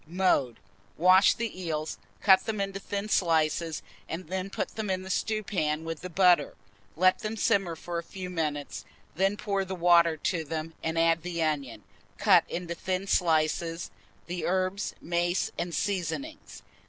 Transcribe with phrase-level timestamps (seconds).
[0.07, 0.57] Mode.
[0.97, 6.01] Wash the eels, cut them into thin slices, and put them in the stewpan with
[6.01, 6.55] the butter;
[6.95, 8.83] let them simmer for a few minutes,
[9.13, 11.83] then pour the water to them, and add the onion,
[12.17, 13.91] cut in thin slices,
[14.25, 16.39] the herbs, mace, and seasoning.